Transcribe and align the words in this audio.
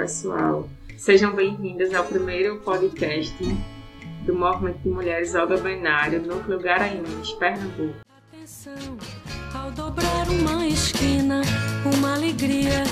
pessoal. 0.00 0.66
Sejam 0.96 1.34
bem-vindas 1.34 1.92
ao 1.92 2.04
primeiro 2.04 2.58
podcast 2.60 3.36
do 4.24 4.34
Movimento 4.34 4.78
de 4.78 4.88
Mulheres 4.88 5.34
Olga 5.34 5.58
Benário, 5.58 6.22
Núcleo 6.22 6.58
Garanhuns, 6.58 7.32
Pernambuco. 7.32 7.96
Atenção, 8.32 8.96
ao 9.52 9.70
dobrar 9.72 10.26
uma 10.30 10.66
esquina, 10.66 11.42
uma 11.94 12.14
alegria. 12.14 12.82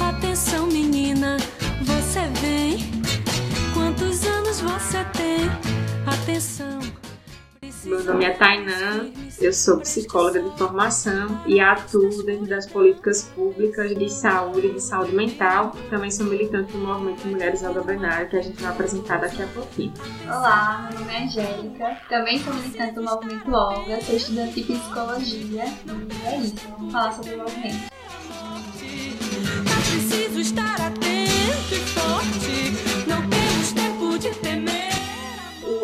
Atenção, 0.00 0.66
menina, 0.66 1.36
você 1.82 2.20
vem. 2.40 2.78
Quantos 3.74 4.26
anos 4.26 4.62
você 4.62 5.04
tem? 5.12 5.50
Atenção. 6.06 6.80
Meu 7.84 8.02
nome 8.04 8.24
é 8.24 8.30
Tainã, 8.30 9.12
eu 9.40 9.52
sou 9.52 9.78
psicóloga 9.78 10.42
de 10.42 10.56
formação 10.56 11.42
e 11.46 11.60
atuo 11.60 12.22
dentro 12.24 12.46
das 12.46 12.66
políticas 12.66 13.22
públicas 13.34 13.96
de 13.96 14.08
saúde 14.10 14.68
e 14.68 14.74
de 14.74 14.80
saúde 14.80 15.14
mental. 15.14 15.74
Também 15.90 16.10
sou 16.10 16.26
militante 16.26 16.72
do 16.72 16.78
Movimento 16.78 17.26
Mulheres 17.26 17.62
Olga 17.62 17.82
Benário, 17.82 18.28
que 18.28 18.36
a 18.36 18.42
gente 18.42 18.62
vai 18.62 18.72
apresentar 18.72 19.20
daqui 19.20 19.42
a 19.42 19.46
pouquinho. 19.48 19.92
Olá, 20.24 20.88
meu 20.90 21.00
nome 21.00 21.12
é 21.12 21.24
Angélica, 21.24 21.98
também 22.08 22.42
sou 22.42 22.54
militante 22.54 22.94
do 22.94 23.02
Movimento 23.02 23.52
Olga, 23.52 24.00
sou 24.02 24.16
estudante 24.16 24.62
de 24.62 24.72
psicologia 24.72 25.64
e 25.84 26.26
é 26.26 26.38
isso, 26.38 26.54
vamos 26.70 26.92
falar 26.92 27.12
sobre 27.12 27.34
o 27.34 27.38
movimento. 27.38 27.94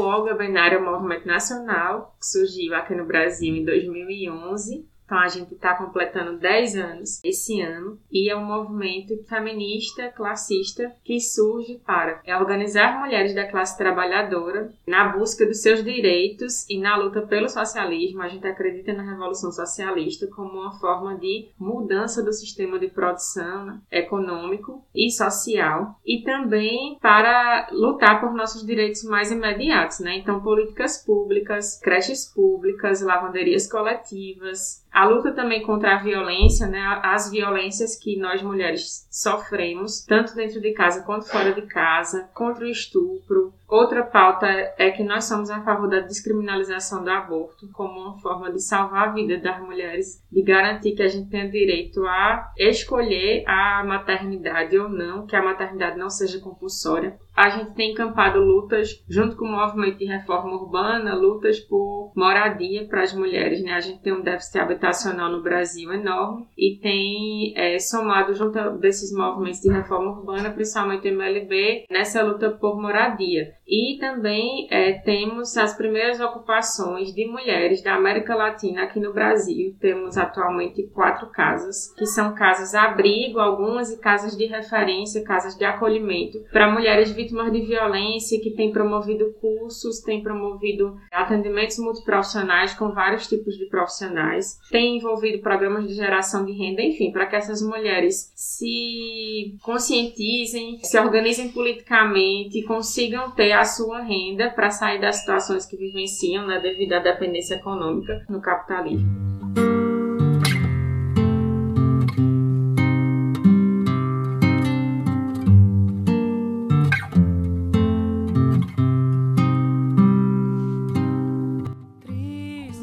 O 0.00 0.34
Benário 0.34 0.78
é 0.78 0.80
um 0.80 0.84
movimento 0.84 1.26
nacional 1.26 2.16
que 2.18 2.26
surgiu 2.26 2.74
aqui 2.74 2.94
no 2.94 3.04
Brasil 3.04 3.54
em 3.54 3.64
2011. 3.64 4.88
Então 5.10 5.18
a 5.18 5.26
gente 5.26 5.54
está 5.54 5.74
completando 5.74 6.38
10 6.38 6.76
anos 6.76 7.20
esse 7.24 7.60
ano 7.60 7.98
e 8.12 8.30
é 8.30 8.36
um 8.36 8.44
movimento 8.44 9.20
feminista, 9.24 10.08
classista 10.10 10.94
que 11.02 11.20
surge 11.20 11.80
para 11.84 12.22
organizar 12.38 13.00
mulheres 13.00 13.34
da 13.34 13.44
classe 13.44 13.76
trabalhadora 13.76 14.72
na 14.86 15.08
busca 15.08 15.44
dos 15.44 15.60
seus 15.62 15.82
direitos 15.82 16.64
e 16.70 16.78
na 16.78 16.96
luta 16.96 17.22
pelo 17.22 17.48
socialismo. 17.48 18.22
A 18.22 18.28
gente 18.28 18.46
acredita 18.46 18.92
na 18.92 19.02
revolução 19.02 19.50
socialista 19.50 20.28
como 20.28 20.60
uma 20.60 20.78
forma 20.78 21.16
de 21.16 21.48
mudança 21.58 22.22
do 22.22 22.32
sistema 22.32 22.78
de 22.78 22.86
produção 22.86 23.80
econômico 23.90 24.80
e 24.94 25.10
social 25.10 25.98
e 26.06 26.22
também 26.22 26.96
para 27.02 27.68
lutar 27.72 28.20
por 28.20 28.32
nossos 28.32 28.64
direitos 28.64 29.02
mais 29.02 29.32
imediatos, 29.32 29.98
né? 29.98 30.18
Então 30.18 30.40
políticas 30.40 31.04
públicas, 31.04 31.80
creches 31.82 32.32
públicas, 32.32 33.00
lavanderias 33.00 33.68
coletivas, 33.68 34.88
a 34.92 35.04
luta 35.04 35.32
também 35.32 35.62
contra 35.62 35.94
a 35.94 36.02
violência, 36.02 36.66
né, 36.66 37.00
as 37.02 37.30
violências 37.30 37.94
que 37.96 38.18
nós 38.18 38.42
mulheres 38.42 39.06
sofremos, 39.10 40.04
tanto 40.04 40.34
dentro 40.34 40.60
de 40.60 40.72
casa 40.72 41.02
quanto 41.02 41.28
fora 41.28 41.52
de 41.52 41.62
casa, 41.62 42.28
contra 42.34 42.64
o 42.64 42.68
estupro. 42.68 43.52
Outra 43.70 44.02
pauta 44.02 44.48
é 44.76 44.90
que 44.90 45.04
nós 45.04 45.26
somos 45.26 45.48
a 45.48 45.62
favor 45.62 45.88
da 45.88 46.00
descriminalização 46.00 47.04
do 47.04 47.10
aborto 47.10 47.70
como 47.72 48.00
uma 48.00 48.18
forma 48.18 48.50
de 48.50 48.60
salvar 48.60 49.08
a 49.08 49.12
vida 49.12 49.38
das 49.38 49.62
mulheres, 49.62 50.26
de 50.30 50.42
garantir 50.42 50.96
que 50.96 51.02
a 51.04 51.08
gente 51.08 51.30
tenha 51.30 51.48
direito 51.48 52.04
a 52.04 52.52
escolher 52.58 53.44
a 53.46 53.84
maternidade 53.84 54.76
ou 54.76 54.88
não, 54.88 55.24
que 55.24 55.36
a 55.36 55.44
maternidade 55.44 55.96
não 55.96 56.10
seja 56.10 56.40
compulsória. 56.40 57.16
A 57.36 57.48
gente 57.48 57.74
tem 57.74 57.92
encampado 57.92 58.40
lutas 58.40 59.02
junto 59.08 59.36
com 59.36 59.46
o 59.46 59.52
movimento 59.52 59.98
de 59.98 60.04
reforma 60.04 60.52
urbana, 60.56 61.14
lutas 61.14 61.58
por 61.60 62.12
moradia 62.14 62.86
para 62.86 63.02
as 63.02 63.14
mulheres, 63.14 63.62
né? 63.62 63.72
A 63.72 63.80
gente 63.80 64.02
tem 64.02 64.12
um 64.12 64.20
déficit 64.20 64.58
habitacional 64.58 65.30
no 65.30 65.42
Brasil 65.42 65.92
enorme 65.92 66.46
e 66.58 66.78
tem 66.82 67.54
é, 67.56 67.78
somado 67.78 68.34
junto 68.34 68.76
desses 68.78 69.16
movimentos 69.16 69.60
de 69.60 69.70
reforma 69.70 70.10
urbana, 70.10 70.50
principalmente 70.50 71.08
o 71.08 71.12
MLB, 71.12 71.86
nessa 71.88 72.22
luta 72.22 72.50
por 72.50 72.78
moradia. 72.80 73.54
E 73.70 73.98
também 73.98 74.66
é, 74.68 74.94
temos 74.94 75.56
as 75.56 75.76
primeiras 75.76 76.20
ocupações 76.20 77.14
de 77.14 77.24
mulheres 77.24 77.80
da 77.80 77.94
América 77.94 78.34
Latina 78.34 78.82
aqui 78.82 78.98
no 78.98 79.12
Brasil. 79.12 79.76
Temos 79.78 80.18
atualmente 80.18 80.82
quatro 80.88 81.28
casas, 81.28 81.94
que 81.96 82.04
são 82.04 82.34
casas 82.34 82.74
abrigo, 82.74 83.38
algumas 83.38 83.92
e 83.92 84.00
casas 84.00 84.36
de 84.36 84.46
referência, 84.46 85.22
casas 85.22 85.56
de 85.56 85.64
acolhimento 85.64 86.40
para 86.50 86.72
mulheres 86.72 87.12
vítimas 87.12 87.52
de 87.52 87.60
violência, 87.60 88.40
que 88.40 88.50
tem 88.50 88.72
promovido 88.72 89.32
cursos, 89.40 90.00
tem 90.00 90.20
promovido 90.20 90.96
atendimentos 91.12 91.78
multiprofissionais 91.78 92.74
com 92.74 92.90
vários 92.90 93.28
tipos 93.28 93.56
de 93.56 93.66
profissionais, 93.66 94.58
tem 94.70 94.96
envolvido 94.96 95.42
programas 95.42 95.86
de 95.86 95.94
geração 95.94 96.44
de 96.44 96.52
renda, 96.52 96.82
enfim, 96.82 97.12
para 97.12 97.26
que 97.26 97.36
essas 97.36 97.62
mulheres 97.62 98.32
se 98.34 99.56
conscientizem, 99.62 100.80
se 100.82 100.98
organizem 100.98 101.50
politicamente, 101.50 102.64
consigam 102.64 103.30
ter 103.30 103.59
a 103.60 103.64
sua 103.66 104.00
renda 104.00 104.48
para 104.48 104.70
sair 104.70 104.98
das 104.98 105.16
situações 105.16 105.66
que 105.66 105.76
vivenciam 105.76 106.46
né, 106.46 106.58
devido 106.60 106.94
à 106.94 106.98
dependência 106.98 107.56
econômica 107.56 108.24
no 108.26 108.40
capitalismo. 108.40 109.06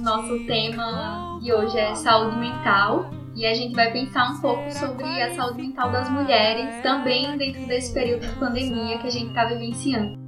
Nosso 0.03 0.45
tema 0.45 1.39
de 1.41 1.51
hoje 1.51 1.79
é 1.79 1.95
saúde 1.95 2.38
mental. 2.38 3.09
E 3.35 3.45
a 3.45 3.53
gente 3.53 3.75
vai 3.75 3.91
pensar 3.91 4.31
um 4.31 4.41
pouco 4.41 4.71
sobre 4.71 5.21
a 5.21 5.33
saúde 5.35 5.61
mental 5.61 5.91
das 5.91 6.09
mulheres, 6.09 6.81
também 6.81 7.38
dentro 7.38 7.67
desse 7.67 7.94
período 7.94 8.25
de 8.25 8.35
pandemia 8.39 8.97
que 8.97 9.07
a 9.07 9.11
gente 9.11 9.27
está 9.27 9.45
vivenciando. 9.45 10.26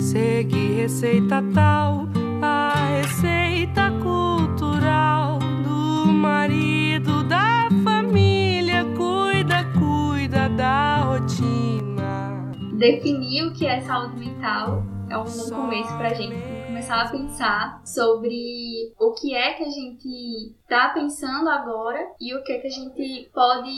Segue 0.00 0.72
receita 0.72 1.42
tal, 1.54 2.08
a 2.42 2.72
receita 2.96 3.90
cultural 4.02 5.38
do 5.62 6.10
marido 6.10 7.22
da 7.24 7.68
família. 7.84 8.82
Cuida, 8.96 9.62
cuida 9.78 10.48
da 10.48 11.02
rotina. 11.02 12.50
Definir 12.78 13.44
o 13.44 13.52
que 13.52 13.66
é 13.66 13.82
saúde 13.82 14.16
mental 14.16 14.82
é 15.10 15.18
um 15.18 15.24
bom 15.24 15.50
começo 15.50 15.94
pra 15.98 16.14
gente 16.14 16.34
começar 16.66 17.02
a 17.02 17.10
pensar 17.10 17.82
sobre 17.84 18.94
o 18.98 19.12
que 19.12 19.34
é 19.34 19.52
que 19.52 19.64
a 19.64 19.68
gente 19.68 20.54
está 20.62 20.88
pensando 20.88 21.50
agora 21.50 21.98
e 22.18 22.34
o 22.34 22.42
que 22.42 22.52
é 22.52 22.58
que 22.58 22.68
a 22.68 22.70
gente 22.70 23.28
pode 23.34 23.70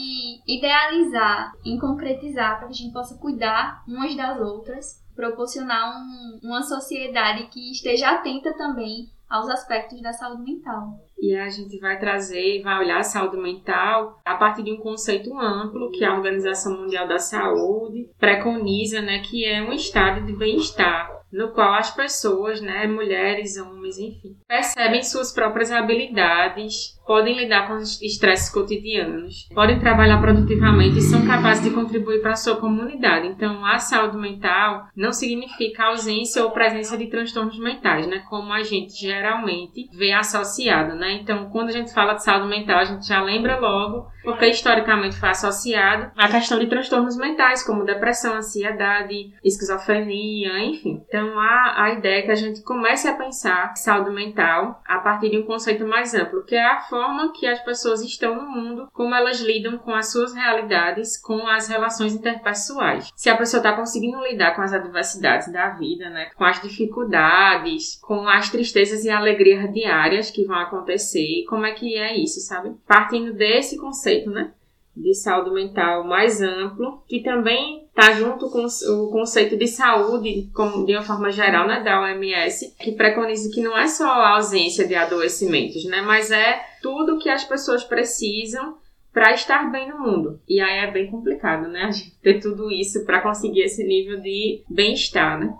idealizar, 0.47 1.51
em 1.65 1.77
concretizar, 1.77 2.59
para 2.59 2.67
que 2.67 2.73
a 2.73 2.77
gente 2.77 2.93
possa 2.93 3.17
cuidar 3.17 3.83
umas 3.87 4.15
das 4.15 4.39
outras, 4.39 5.02
proporcionar 5.15 5.97
um, 5.97 6.39
uma 6.43 6.61
sociedade 6.61 7.47
que 7.47 7.71
esteja 7.71 8.09
atenta 8.11 8.53
também 8.53 9.09
aos 9.29 9.49
aspectos 9.49 9.99
da 10.01 10.13
saúde 10.13 10.43
mental. 10.43 10.99
E 11.19 11.35
a 11.35 11.49
gente 11.49 11.79
vai 11.79 11.97
trazer 11.97 12.61
vai 12.61 12.79
olhar 12.79 12.99
a 12.99 13.03
saúde 13.03 13.37
mental 13.37 14.19
a 14.23 14.35
partir 14.35 14.61
de 14.61 14.71
um 14.71 14.77
conceito 14.77 15.35
amplo 15.39 15.89
que 15.91 16.05
a 16.05 16.13
Organização 16.13 16.77
Mundial 16.77 17.07
da 17.07 17.17
Saúde 17.17 18.09
preconiza, 18.19 19.01
né, 19.01 19.19
que 19.19 19.43
é 19.43 19.61
um 19.63 19.73
estado 19.73 20.25
de 20.25 20.33
bem-estar 20.33 21.23
no 21.31 21.51
qual 21.51 21.73
as 21.73 21.89
pessoas, 21.89 22.61
né, 22.61 22.85
mulheres, 22.85 23.57
homens, 23.57 23.97
enfim, 23.97 24.37
percebem 24.47 25.01
suas 25.01 25.33
próprias 25.33 25.71
habilidades, 25.71 26.95
podem 27.05 27.37
lidar 27.37 27.67
com 27.67 27.75
os 27.75 28.01
estresses 28.01 28.49
cotidianos, 28.49 29.47
podem 29.53 29.79
trabalhar 29.79 30.21
produtivamente 30.21 30.99
e 30.99 31.01
são 31.01 31.25
capazes 31.25 31.63
de 31.63 31.71
contribuir 31.71 32.21
para 32.21 32.31
a 32.31 32.35
sua 32.35 32.57
comunidade. 32.57 33.27
Então, 33.27 33.65
a 33.65 33.77
saúde 33.79 34.17
mental 34.17 34.87
não 34.95 35.11
significa 35.11 35.85
ausência 35.85 36.43
ou 36.43 36.51
presença 36.51 36.97
de 36.97 37.07
transtornos 37.07 37.59
mentais, 37.59 38.07
né, 38.07 38.23
como 38.29 38.51
a 38.51 38.63
gente 38.63 38.93
geralmente 38.93 39.89
vê 39.93 40.11
associado, 40.11 40.95
né? 40.95 41.13
Então, 41.13 41.49
quando 41.49 41.69
a 41.69 41.73
gente 41.73 41.93
fala 41.93 42.13
de 42.13 42.23
saúde 42.23 42.47
mental, 42.47 42.79
a 42.79 42.85
gente 42.85 43.07
já 43.07 43.21
lembra 43.21 43.59
logo, 43.59 44.07
porque 44.23 44.47
historicamente 44.47 45.17
foi 45.17 45.29
associado 45.29 46.11
à 46.17 46.27
questão 46.29 46.57
de 46.57 46.67
transtornos 46.67 47.17
mentais, 47.17 47.63
como 47.63 47.83
depressão, 47.83 48.35
ansiedade, 48.35 49.33
esquizofrenia, 49.43 50.59
enfim. 50.63 51.03
Então, 51.07 51.37
a, 51.37 51.83
a 51.83 51.89
ideia 51.91 52.19
é 52.19 52.21
que 52.21 52.31
a 52.31 52.35
gente 52.35 52.63
comece 52.63 53.07
a 53.07 53.15
pensar 53.15 53.75
saúde 53.75 54.11
mental 54.11 54.81
a 54.85 54.99
partir 54.99 55.29
de 55.29 55.37
um 55.37 55.45
conceito 55.45 55.85
mais 55.85 56.13
amplo, 56.13 56.43
que 56.45 56.55
é 56.55 56.65
a 56.65 56.81
forma 56.93 57.31
que 57.31 57.47
as 57.47 57.59
pessoas 57.61 58.03
estão 58.03 58.35
no 58.35 58.47
mundo, 58.47 58.87
como 58.93 59.15
elas 59.15 59.41
lidam 59.41 59.79
com 59.79 59.91
as 59.95 60.11
suas 60.11 60.31
realidades, 60.31 61.19
com 61.19 61.47
as 61.47 61.67
relações 61.67 62.13
interpessoais. 62.13 63.09
Se 63.15 63.31
a 63.31 63.35
pessoa 63.35 63.57
está 63.57 63.73
conseguindo 63.73 64.21
lidar 64.21 64.55
com 64.55 64.61
as 64.61 64.73
adversidades 64.73 65.51
da 65.51 65.69
vida, 65.69 66.07
né, 66.11 66.29
com 66.35 66.43
as 66.43 66.61
dificuldades, 66.61 67.99
com 67.99 68.27
as 68.27 68.51
tristezas 68.51 69.05
e 69.05 69.09
alegrias 69.09 69.73
diárias 69.73 70.29
que 70.29 70.45
vão 70.45 70.59
acontecer, 70.59 71.45
como 71.49 71.65
é 71.65 71.71
que 71.71 71.97
é 71.97 72.15
isso, 72.15 72.39
sabe? 72.41 72.75
Partindo 72.87 73.33
desse 73.33 73.75
conceito, 73.79 74.29
né? 74.29 74.51
de 74.95 75.15
saúde 75.15 75.49
mental 75.49 76.03
mais 76.03 76.39
amplo, 76.39 77.01
que 77.07 77.23
também 77.23 77.87
está 77.89 78.11
junto 78.13 78.47
com 78.51 78.63
o 78.63 79.09
conceito 79.09 79.57
de 79.57 79.65
saúde, 79.65 80.51
como 80.53 80.85
de 80.85 80.93
uma 80.93 81.01
forma 81.01 81.31
geral, 81.31 81.67
né, 81.67 81.81
da 81.81 81.99
OMS, 81.99 82.75
que 82.79 82.91
preconiza 82.91 83.49
que 83.51 83.59
não 83.59 83.75
é 83.75 83.87
só 83.87 84.07
a 84.07 84.35
ausência 84.35 84.87
de 84.87 84.93
adoecimentos, 84.93 85.83
né, 85.85 85.99
mas 86.01 86.29
é 86.29 86.72
tudo 86.83 87.17
que 87.17 87.29
as 87.29 87.45
pessoas 87.45 87.83
precisam 87.83 88.77
para 89.13 89.33
estar 89.33 89.71
bem 89.71 89.89
no 89.89 89.99
mundo. 89.99 90.41
E 90.47 90.59
aí 90.59 90.79
é 90.79 90.91
bem 90.91 91.09
complicado, 91.09 91.69
né? 91.69 91.83
A 91.83 91.91
gente 91.91 92.19
ter 92.19 92.39
tudo 92.39 92.69
isso 92.69 93.05
para 93.05 93.21
conseguir 93.21 93.61
esse 93.61 93.83
nível 93.83 94.19
de 94.19 94.63
bem-estar, 94.69 95.39
né? 95.39 95.55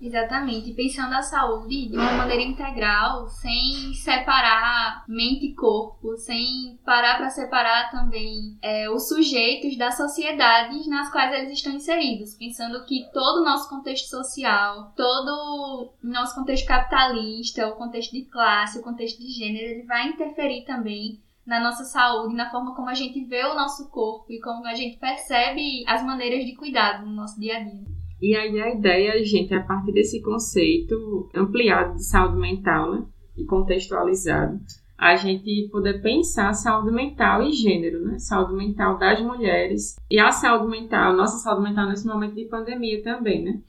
Exatamente, 0.00 0.72
pensando 0.72 1.12
a 1.12 1.20
saúde 1.20 1.88
de 1.88 1.94
uma 1.94 2.12
maneira 2.12 2.42
integral, 2.42 3.28
sem 3.28 3.92
separar 3.92 5.04
mente 5.06 5.46
e 5.46 5.54
corpo, 5.54 6.16
sem 6.16 6.78
parar 6.84 7.18
para 7.18 7.28
separar 7.28 7.90
também 7.90 8.56
é, 8.62 8.88
os 8.88 9.08
sujeitos 9.08 9.76
das 9.76 9.98
sociedades 9.98 10.86
nas 10.86 11.12
quais 11.12 11.34
eles 11.34 11.52
estão 11.52 11.74
inseridos, 11.74 12.34
pensando 12.34 12.82
que 12.86 13.10
todo 13.12 13.42
o 13.42 13.44
nosso 13.44 13.68
contexto 13.68 14.08
social, 14.08 14.92
todo 14.96 15.28
o 15.28 15.90
nosso 16.02 16.34
contexto 16.34 16.66
capitalista, 16.66 17.68
o 17.68 17.76
contexto 17.76 18.12
de 18.12 18.24
classe, 18.24 18.78
o 18.78 18.82
contexto 18.82 19.20
de 19.20 19.30
gênero, 19.30 19.66
ele 19.66 19.86
vai 19.86 20.08
interferir 20.08 20.64
também 20.64 21.20
na 21.44 21.60
nossa 21.60 21.84
saúde, 21.84 22.34
na 22.34 22.50
forma 22.50 22.74
como 22.74 22.88
a 22.88 22.94
gente 22.94 23.22
vê 23.24 23.44
o 23.44 23.54
nosso 23.54 23.90
corpo 23.90 24.32
e 24.32 24.40
como 24.40 24.66
a 24.66 24.74
gente 24.74 24.98
percebe 24.98 25.84
as 25.86 26.02
maneiras 26.02 26.46
de 26.46 26.54
cuidado 26.54 27.04
no 27.04 27.12
nosso 27.12 27.38
dia 27.38 27.58
a 27.58 27.60
dia. 27.60 27.99
E 28.20 28.36
aí 28.36 28.60
a 28.60 28.74
ideia, 28.74 29.24
gente, 29.24 29.54
é 29.54 29.56
a 29.56 29.62
partir 29.62 29.92
desse 29.92 30.20
conceito 30.20 31.28
ampliado 31.34 31.94
de 31.94 32.04
saúde 32.04 32.38
mental, 32.38 32.92
né? 32.92 33.06
E 33.36 33.44
contextualizado, 33.44 34.60
a 34.98 35.16
gente 35.16 35.68
poder 35.72 36.02
pensar 36.02 36.52
saúde 36.52 36.92
mental 36.92 37.42
e 37.42 37.52
gênero, 37.52 38.04
né? 38.04 38.18
Saúde 38.18 38.52
mental 38.52 38.98
das 38.98 39.22
mulheres 39.22 39.96
e 40.10 40.18
a 40.18 40.30
saúde 40.30 40.70
mental, 40.70 41.16
nossa 41.16 41.38
saúde 41.38 41.62
mental 41.62 41.88
nesse 41.88 42.06
momento 42.06 42.34
de 42.34 42.44
pandemia 42.44 43.02
também, 43.02 43.42
né? 43.42 43.62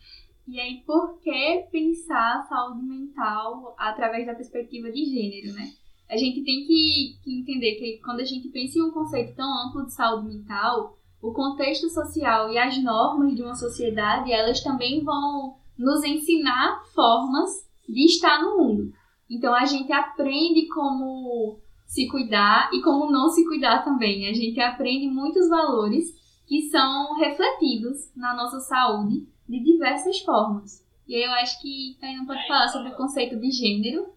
E 0.45 0.59
aí, 0.59 0.83
por 0.85 1.17
que 1.21 1.65
pensar 1.71 2.45
saúde 2.49 2.83
mental 2.83 3.73
através 3.77 4.25
da 4.25 4.35
perspectiva 4.35 4.91
de 4.91 5.05
gênero, 5.05 5.53
né? 5.53 5.71
A 6.09 6.17
gente 6.17 6.43
tem 6.43 6.65
que, 6.65 7.15
que 7.23 7.39
entender 7.39 7.75
que 7.75 8.01
quando 8.03 8.19
a 8.19 8.25
gente 8.25 8.49
pensa 8.49 8.77
em 8.77 8.81
um 8.81 8.91
conceito 8.91 9.33
tão 9.33 9.47
amplo 9.65 9.85
de 9.85 9.93
saúde 9.93 10.27
mental, 10.27 10.97
o 11.21 11.31
contexto 11.31 11.89
social 11.89 12.51
e 12.51 12.57
as 12.57 12.81
normas 12.81 13.35
de 13.35 13.43
uma 13.43 13.55
sociedade, 13.55 14.31
elas 14.31 14.61
também 14.61 15.03
vão 15.03 15.55
nos 15.77 16.03
ensinar 16.03 16.83
formas 16.93 17.67
de 17.87 18.05
estar 18.05 18.41
no 18.41 18.57
mundo. 18.57 18.93
Então 19.29 19.53
a 19.53 19.65
gente 19.65 19.91
aprende 19.91 20.67
como 20.67 21.59
se 21.85 22.07
cuidar 22.07 22.69
e 22.73 22.81
como 22.81 23.11
não 23.11 23.29
se 23.29 23.45
cuidar 23.45 23.83
também. 23.83 24.27
A 24.27 24.33
gente 24.33 24.59
aprende 24.59 25.07
muitos 25.07 25.47
valores 25.47 26.13
que 26.47 26.63
são 26.69 27.15
refletidos 27.17 28.11
na 28.15 28.35
nossa 28.35 28.59
saúde 28.59 29.27
de 29.47 29.59
diversas 29.63 30.19
formas. 30.19 30.85
E 31.07 31.15
aí 31.15 31.23
eu 31.23 31.31
acho 31.33 31.61
que 31.61 31.97
a 32.01 32.17
não 32.17 32.25
pode 32.25 32.47
falar 32.47 32.67
sobre 32.69 32.89
o 32.89 32.95
conceito 32.95 33.37
de 33.39 33.51
gênero, 33.51 34.13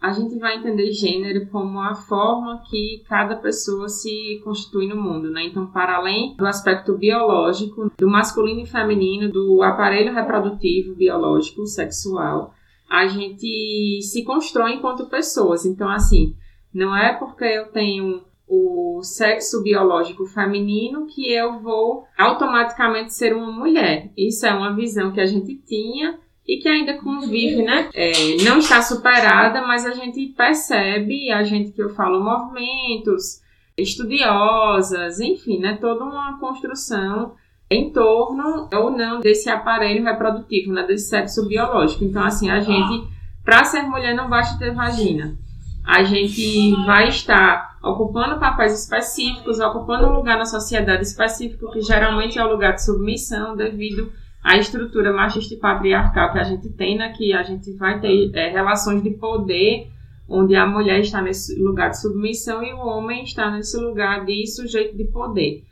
a 0.00 0.12
gente 0.12 0.38
vai 0.38 0.56
entender 0.56 0.92
gênero 0.92 1.46
como 1.48 1.78
a 1.78 1.94
forma 1.94 2.62
que 2.70 3.04
cada 3.06 3.36
pessoa 3.36 3.88
se 3.88 4.40
constitui 4.42 4.88
no 4.88 4.96
mundo, 4.96 5.30
né? 5.30 5.44
Então, 5.44 5.66
para 5.66 5.96
além 5.96 6.34
do 6.36 6.46
aspecto 6.46 6.96
biológico, 6.96 7.92
do 7.98 8.08
masculino 8.08 8.62
e 8.62 8.66
feminino, 8.66 9.30
do 9.30 9.62
aparelho 9.62 10.14
reprodutivo 10.14 10.94
biológico, 10.94 11.66
sexual, 11.66 12.54
a 12.88 13.06
gente 13.06 14.00
se 14.02 14.24
constrói 14.24 14.74
enquanto 14.74 15.10
pessoas. 15.10 15.66
Então, 15.66 15.88
assim, 15.88 16.34
não 16.72 16.96
é 16.96 17.12
porque 17.12 17.44
eu 17.44 17.66
tenho 17.70 18.22
o 18.48 19.00
sexo 19.02 19.62
biológico 19.62 20.24
feminino 20.26 21.06
que 21.06 21.30
eu 21.30 21.60
vou 21.60 22.04
automaticamente 22.18 23.14
ser 23.14 23.34
uma 23.34 23.52
mulher. 23.52 24.10
Isso 24.16 24.44
é 24.46 24.52
uma 24.52 24.74
visão 24.74 25.12
que 25.12 25.20
a 25.20 25.26
gente 25.26 25.54
tinha 25.56 26.18
e 26.46 26.58
que 26.58 26.68
ainda 26.68 26.98
convive, 26.98 27.62
né? 27.62 27.88
É, 27.94 28.12
não 28.42 28.58
está 28.58 28.82
superada, 28.82 29.62
mas 29.66 29.86
a 29.86 29.92
gente 29.92 30.26
percebe, 30.36 31.30
a 31.30 31.42
gente 31.42 31.72
que 31.72 31.82
eu 31.82 31.90
falo, 31.90 32.22
movimentos, 32.22 33.40
estudiosas, 33.76 35.20
enfim, 35.20 35.58
né? 35.58 35.78
Toda 35.80 36.04
uma 36.04 36.38
construção 36.38 37.34
em 37.70 37.90
torno 37.92 38.68
ou 38.72 38.90
não 38.90 39.20
desse 39.20 39.48
aparelho 39.48 40.04
reprodutivo, 40.04 40.72
né? 40.72 40.82
Desse 40.82 41.08
sexo 41.08 41.46
biológico. 41.46 42.04
Então, 42.04 42.24
assim, 42.24 42.50
a 42.50 42.60
gente, 42.60 43.08
para 43.44 43.64
ser 43.64 43.82
mulher, 43.82 44.14
não 44.14 44.28
basta 44.28 44.58
ter 44.58 44.74
vagina. 44.74 45.38
A 45.84 46.02
gente 46.02 46.74
vai 46.84 47.08
estar 47.08 47.78
ocupando 47.82 48.38
papéis 48.38 48.78
específicos, 48.78 49.60
ocupando 49.60 50.08
um 50.08 50.16
lugar 50.16 50.36
na 50.36 50.44
sociedade 50.44 51.02
específico, 51.02 51.70
que 51.70 51.80
geralmente 51.80 52.38
é 52.38 52.44
o 52.44 52.50
lugar 52.50 52.74
de 52.74 52.84
submissão, 52.84 53.56
devido 53.56 54.12
a 54.42 54.56
estrutura 54.56 55.12
machista 55.12 55.54
e 55.54 55.58
patriarcal 55.58 56.32
que 56.32 56.38
a 56.38 56.44
gente 56.44 56.70
tem, 56.70 56.96
né, 56.96 57.12
que 57.12 57.32
a 57.32 57.42
gente 57.42 57.72
vai 57.76 58.00
ter 58.00 58.30
é, 58.34 58.50
relações 58.50 59.02
de 59.02 59.10
poder, 59.10 59.90
onde 60.28 60.54
a 60.54 60.66
mulher 60.66 61.00
está 61.00 61.20
nesse 61.20 61.60
lugar 61.60 61.90
de 61.90 62.00
submissão 62.00 62.62
e 62.62 62.72
o 62.72 62.78
homem 62.78 63.22
está 63.22 63.50
nesse 63.50 63.76
lugar 63.76 64.24
de 64.24 64.46
sujeito 64.46 64.96
de 64.96 65.04
poder. 65.04 65.64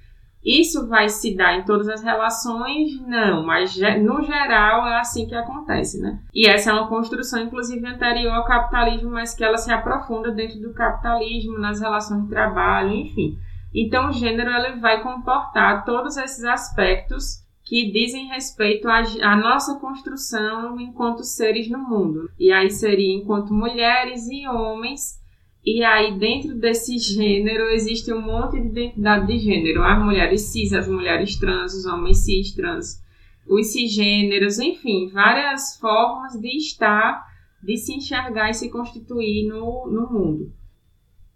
Isso 0.45 0.87
vai 0.87 1.09
se 1.09 1.35
dar 1.35 1.59
em 1.59 1.65
todas 1.65 1.89
as 1.89 2.03
relações? 2.03 3.01
Não, 3.07 3.45
mas 3.45 3.77
no 4.01 4.23
geral 4.23 4.87
é 4.87 5.01
assim 5.01 5.27
que 5.27 5.35
acontece, 5.35 6.01
né? 6.01 6.21
E 6.33 6.49
essa 6.49 6.71
é 6.71 6.73
uma 6.73 6.89
construção, 6.89 7.43
inclusive, 7.43 7.85
anterior 7.87 8.33
ao 8.33 8.45
capitalismo, 8.45 9.11
mas 9.11 9.35
que 9.35 9.43
ela 9.43 9.59
se 9.59 9.73
aprofunda 9.73 10.31
dentro 10.31 10.61
do 10.61 10.73
capitalismo, 10.73 11.59
nas 11.59 11.81
relações 11.81 12.23
de 12.23 12.29
trabalho, 12.29 12.93
enfim. 12.93 13.37
Então, 13.75 14.09
o 14.09 14.13
gênero 14.13 14.51
ele 14.51 14.81
vai 14.81 15.03
comportar 15.03 15.85
todos 15.85 16.17
esses 16.17 16.45
aspectos 16.45 17.47
que 17.69 17.93
dizem 17.93 18.29
respeito 18.29 18.89
à, 18.89 19.37
nossa 19.37 19.79
construção 19.79 20.81
enquanto 20.81 21.23
seres 21.23 21.69
no 21.69 21.79
mundo. 21.79 22.31
E 22.39 22.51
aí 22.51 22.71
seria 22.71 23.15
enquanto 23.15 23.53
mulheres 23.53 24.27
e 24.27 24.49
homens. 24.49 25.21
E 25.63 25.85
aí, 25.85 26.19
dentro 26.19 26.55
desse 26.55 26.97
gênero, 26.99 27.65
existe 27.65 28.11
um 28.11 28.23
monte 28.23 28.59
de 28.59 28.69
identidade 28.69 29.27
de 29.27 29.39
gênero. 29.39 29.85
As 29.85 30.03
mulheres 30.03 30.51
cis, 30.51 30.73
as 30.73 30.89
mulheres 30.89 31.39
trans, 31.39 31.75
os 31.75 31.85
homens 31.85 32.25
cis, 32.25 32.55
trans, 32.55 33.05
os 33.47 33.67
cisgêneros, 33.67 34.59
enfim, 34.59 35.09
várias 35.09 35.77
formas 35.79 36.41
de 36.41 36.57
estar, 36.57 37.23
de 37.63 37.77
se 37.77 37.95
enxergar 37.95 38.49
e 38.49 38.55
se 38.55 38.71
constituir 38.71 39.47
no, 39.47 39.87
no 39.91 40.11
mundo. 40.11 40.51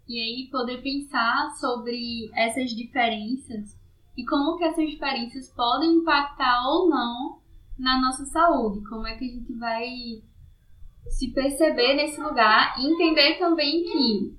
E 0.09 0.19
aí, 0.19 0.49
poder 0.51 0.81
pensar 0.81 1.51
sobre 1.59 2.31
essas 2.33 2.71
diferenças 2.71 3.82
e 4.15 4.25
como 4.25 4.57
que 4.57 4.63
essas 4.63 4.89
diferenças 4.89 5.49
podem 5.49 5.95
impactar 5.95 6.67
ou 6.67 6.89
não 6.89 7.39
na 7.77 7.99
nossa 7.99 8.25
saúde, 8.25 8.87
como 8.87 9.07
é 9.07 9.15
que 9.15 9.25
a 9.25 9.33
gente 9.33 9.53
vai 9.53 9.87
se 11.07 11.31
perceber 11.33 11.95
nesse 11.95 12.21
lugar 12.21 12.75
e 12.79 12.85
entender 12.85 13.37
também 13.37 13.83
que 13.83 14.37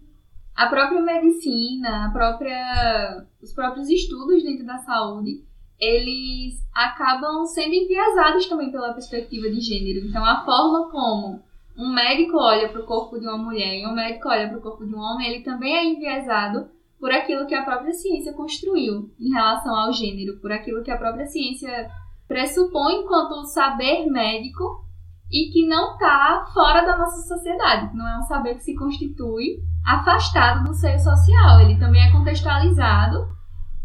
a 0.54 0.69
própria 0.69 1.00
medicina, 1.00 2.07
a 2.07 2.11
própria, 2.11 3.26
os 3.43 3.52
próprios 3.52 3.88
estudos 3.90 4.43
dentro 4.43 4.64
da 4.64 4.78
saúde, 4.78 5.45
eles 5.78 6.64
acabam 6.73 7.45
sendo 7.47 7.75
enviesados 7.75 8.47
também 8.47 8.71
pela 8.71 8.93
perspectiva 8.93 9.50
de 9.50 9.61
gênero. 9.61 10.07
Então, 10.07 10.25
a 10.25 10.45
forma 10.45 10.88
como 10.90 11.43
um 11.76 11.93
médico 11.93 12.37
olha 12.37 12.69
para 12.69 12.81
o 12.81 12.87
corpo 12.87 13.19
de 13.19 13.26
uma 13.26 13.37
mulher 13.37 13.81
e 13.81 13.87
um 13.87 13.93
médico 13.93 14.28
olha 14.28 14.49
para 14.49 14.59
o 14.59 14.62
corpo 14.62 14.87
de 14.87 14.95
um 14.95 14.99
homem, 14.99 15.28
ele 15.28 15.45
também 15.45 15.75
é 15.75 15.85
enviesado 15.85 16.69
por 17.04 17.12
aquilo 17.12 17.46
que 17.46 17.54
a 17.54 17.62
própria 17.62 17.92
ciência 17.92 18.32
construiu 18.32 19.14
em 19.20 19.28
relação 19.28 19.76
ao 19.76 19.92
gênero, 19.92 20.40
por 20.40 20.50
aquilo 20.50 20.82
que 20.82 20.90
a 20.90 20.96
própria 20.96 21.26
ciência 21.26 21.90
pressupõe 22.26 22.94
enquanto 22.94 23.44
saber 23.44 24.06
médico 24.06 24.82
e 25.30 25.50
que 25.52 25.66
não 25.66 25.92
está 25.92 26.46
fora 26.54 26.80
da 26.80 26.96
nossa 26.96 27.28
sociedade, 27.28 27.94
não 27.94 28.08
é 28.08 28.18
um 28.18 28.23
saber 28.23 28.54
que 28.54 28.62
se 28.62 28.75
constitui 28.75 29.62
afastado 29.87 30.64
do 30.64 30.73
seio 30.73 30.99
social, 30.99 31.61
ele 31.61 31.78
também 31.78 32.00
é 32.00 32.11
contextualizado 32.11 33.28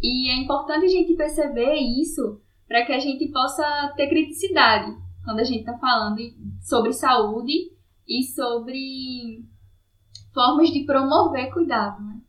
e 0.01 0.31
é 0.31 0.41
importante 0.41 0.85
a 0.85 0.89
gente 0.89 1.13
perceber 1.17 1.75
isso 1.75 2.39
para 2.69 2.85
que 2.85 2.93
a 2.93 2.99
gente 2.99 3.27
possa 3.33 3.93
ter 3.97 4.07
criticidade 4.07 4.95
quando 5.25 5.41
a 5.41 5.43
gente 5.43 5.59
está 5.59 5.77
falando 5.77 6.21
sobre 6.61 6.93
saúde 6.93 7.69
e 8.07 8.23
sobre 8.23 9.43
formas 10.33 10.69
de 10.69 10.85
promover 10.85 11.51
cuidado, 11.51 12.01
né? 12.01 12.19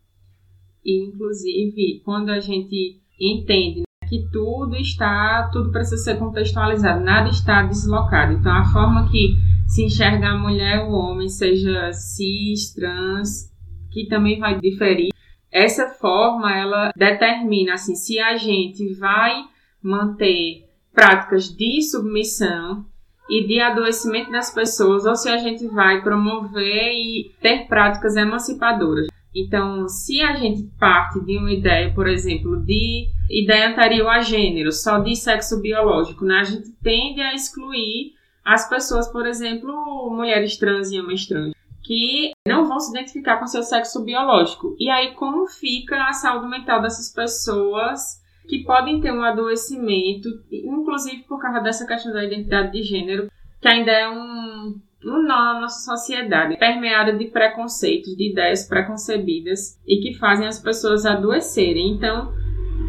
E, 0.85 1.07
inclusive, 1.07 2.01
quando 2.05 2.31
a 2.31 2.41
gente 2.41 3.01
entende 3.19 3.83
que 4.09 4.29
tudo 4.33 4.77
está, 4.77 5.49
tudo 5.53 5.71
precisa 5.71 6.03
ser 6.03 6.19
contextualizado, 6.19 7.05
nada 7.05 7.29
está 7.29 7.63
deslocado. 7.63 8.33
Então, 8.33 8.53
a 8.53 8.65
forma 8.65 9.09
que 9.09 9.37
se 9.69 9.85
enxerga 9.85 10.31
a 10.31 10.39
mulher 10.39 10.81
ou 10.81 10.91
o 10.91 10.95
homem, 10.95 11.29
seja 11.29 11.93
cis, 11.93 12.75
trans, 12.75 13.53
que 13.93 14.07
também 14.07 14.39
vai 14.41 14.59
diferir, 14.59 15.11
essa 15.53 15.89
forma 15.89 16.53
ela 16.57 16.93
determina 16.97 17.75
assim, 17.75 17.95
se 17.95 18.19
a 18.19 18.37
gente 18.37 18.95
vai 18.95 19.45
manter 19.83 20.65
práticas 20.93 21.49
de 21.49 21.83
submissão 21.83 22.85
e 23.29 23.47
de 23.47 23.61
adoecimento 23.61 24.31
das 24.31 24.53
pessoas 24.53 25.05
ou 25.07 25.15
se 25.15 25.29
a 25.29 25.39
gente 25.39 25.67
vai 25.69 26.03
promover 26.03 26.93
e 26.93 27.33
ter 27.41 27.67
práticas 27.69 28.17
emancipadoras. 28.17 29.07
Então, 29.35 29.89
se 29.89 30.21
a 30.21 30.35
gente 30.35 30.65
parte 30.79 31.25
de 31.25 31.39
uma 31.39 31.53
ideia, 31.53 31.93
por 31.95 32.09
exemplo, 32.09 32.61
de 32.65 33.09
ideia 33.31 33.71
anterior 33.71 34.09
a 34.09 34.21
gênero, 34.21 34.73
só 34.73 34.99
de 34.99 35.15
sexo 35.15 35.61
biológico, 35.61 36.25
né? 36.25 36.41
A 36.41 36.45
gente 36.45 36.73
tende 36.83 37.21
a 37.21 37.35
excluir 37.35 38.15
as 38.45 38.69
pessoas, 38.69 39.07
por 39.09 39.27
exemplo, 39.27 40.11
mulheres 40.11 40.57
trans 40.57 40.91
e 40.91 40.99
homens 40.99 41.27
trans, 41.27 41.55
que 41.83 42.33
não 42.47 42.67
vão 42.67 42.81
se 42.81 42.91
identificar 42.91 43.39
com 43.39 43.47
seu 43.47 43.63
sexo 43.63 44.05
biológico. 44.05 44.75
E 44.79 44.91
aí, 44.91 45.15
como 45.15 45.47
fica 45.47 46.09
a 46.09 46.13
saúde 46.13 46.49
mental 46.49 46.83
dessas 46.83 47.13
pessoas 47.13 48.21
que 48.49 48.65
podem 48.65 49.01
ter 49.01 49.13
um 49.13 49.23
adoecimento, 49.23 50.29
inclusive 50.51 51.23
por 51.23 51.41
causa 51.41 51.61
dessa 51.61 51.87
questão 51.87 52.13
da 52.13 52.25
identidade 52.25 52.73
de 52.73 52.83
gênero, 52.83 53.31
que 53.61 53.69
ainda 53.69 53.93
é 53.93 54.09
um, 54.09 54.81
na 55.03 55.61
nossa 55.61 55.85
sociedade, 55.85 56.59
permeada 56.59 57.13
de 57.13 57.27
preconceitos, 57.27 58.15
de 58.17 58.31
ideias 58.31 58.69
preconcebidas 58.69 59.81
e 59.87 60.01
que 60.01 60.19
fazem 60.19 60.47
as 60.47 60.59
pessoas 60.59 61.07
adoecerem. 61.07 61.93
Então, 61.93 62.33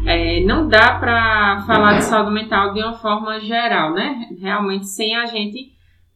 é, 0.06 0.40
não 0.40 0.68
dá 0.68 0.98
para 0.98 1.62
falar 1.66 1.94
de 1.94 2.04
saúde 2.04 2.32
mental 2.32 2.74
de 2.74 2.80
uma 2.80 2.94
forma 2.94 3.40
geral, 3.40 3.94
né? 3.94 4.28
Realmente 4.40 4.86
sem 4.86 5.16
a 5.16 5.26
gente 5.26 5.72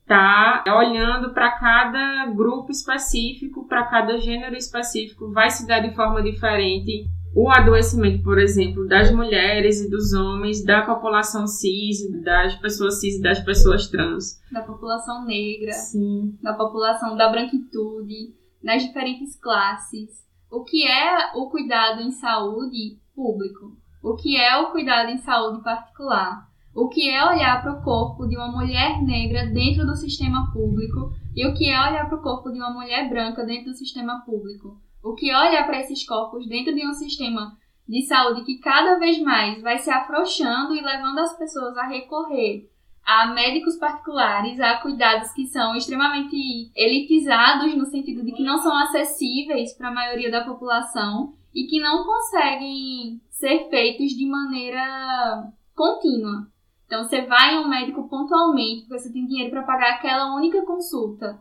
tá 0.06 0.62
olhando 0.68 1.32
para 1.32 1.50
cada 1.52 2.26
grupo 2.26 2.70
específico, 2.70 3.66
para 3.66 3.84
cada 3.84 4.18
gênero 4.18 4.54
específico, 4.54 5.32
vai 5.32 5.50
se 5.50 5.66
dar 5.66 5.80
de 5.80 5.94
forma 5.94 6.22
diferente 6.22 7.08
o 7.36 7.50
adoecimento, 7.50 8.22
por 8.22 8.38
exemplo, 8.38 8.88
das 8.88 9.10
mulheres 9.10 9.82
e 9.82 9.90
dos 9.90 10.14
homens, 10.14 10.64
da 10.64 10.80
população 10.80 11.46
cis, 11.46 11.98
das 12.22 12.56
pessoas 12.56 12.98
cis 12.98 13.16
e 13.16 13.20
das 13.20 13.38
pessoas 13.40 13.88
trans. 13.88 14.40
Da 14.50 14.62
população 14.62 15.26
negra, 15.26 15.70
Sim. 15.72 16.34
da 16.42 16.54
população 16.54 17.14
da 17.14 17.28
branquitude, 17.28 18.34
nas 18.64 18.82
diferentes 18.82 19.38
classes. 19.38 20.24
O 20.50 20.64
que 20.64 20.86
é 20.86 21.32
o 21.34 21.50
cuidado 21.50 22.00
em 22.00 22.10
saúde 22.10 22.98
público? 23.14 23.76
O 24.02 24.16
que 24.16 24.38
é 24.38 24.56
o 24.56 24.70
cuidado 24.70 25.10
em 25.10 25.18
saúde 25.18 25.62
particular? 25.62 26.48
O 26.74 26.88
que 26.88 27.10
é 27.10 27.22
olhar 27.22 27.60
para 27.60 27.74
o 27.74 27.82
corpo 27.82 28.26
de 28.26 28.34
uma 28.34 28.50
mulher 28.50 29.02
negra 29.02 29.44
dentro 29.44 29.84
do 29.84 29.94
sistema 29.94 30.50
público 30.54 31.10
e 31.34 31.46
o 31.46 31.52
que 31.52 31.68
é 31.68 31.78
olhar 31.78 32.08
para 32.08 32.18
o 32.18 32.22
corpo 32.22 32.50
de 32.50 32.58
uma 32.58 32.72
mulher 32.72 33.10
branca 33.10 33.44
dentro 33.44 33.72
do 33.72 33.76
sistema 33.76 34.22
público? 34.24 34.80
O 35.06 35.14
que 35.14 35.32
olhar 35.32 35.64
para 35.64 35.78
esses 35.78 36.04
corpos 36.04 36.48
dentro 36.48 36.74
de 36.74 36.84
um 36.84 36.92
sistema 36.92 37.56
de 37.88 38.02
saúde 38.02 38.44
que 38.44 38.58
cada 38.58 38.98
vez 38.98 39.22
mais 39.22 39.62
vai 39.62 39.78
se 39.78 39.88
afrouxando 39.88 40.74
e 40.74 40.80
levando 40.80 41.20
as 41.20 41.38
pessoas 41.38 41.78
a 41.78 41.86
recorrer 41.86 42.68
a 43.04 43.28
médicos 43.28 43.76
particulares, 43.76 44.58
a 44.58 44.78
cuidados 44.78 45.30
que 45.30 45.46
são 45.46 45.76
extremamente 45.76 46.72
elitizados 46.74 47.72
no 47.76 47.86
sentido 47.86 48.24
de 48.24 48.32
que 48.32 48.42
não 48.42 48.58
são 48.58 48.76
acessíveis 48.76 49.72
para 49.74 49.90
a 49.90 49.94
maioria 49.94 50.28
da 50.28 50.44
população 50.44 51.34
e 51.54 51.68
que 51.68 51.78
não 51.78 52.02
conseguem 52.02 53.20
ser 53.30 53.70
feitos 53.70 54.10
de 54.10 54.26
maneira 54.26 55.52
contínua. 55.72 56.48
Então 56.84 57.04
você 57.04 57.22
vai 57.22 57.54
a 57.54 57.60
um 57.60 57.68
médico 57.68 58.08
pontualmente, 58.08 58.80
porque 58.80 58.98
você 58.98 59.12
tem 59.12 59.24
dinheiro 59.24 59.52
para 59.52 59.62
pagar 59.62 59.94
aquela 59.94 60.34
única 60.34 60.66
consulta. 60.66 61.40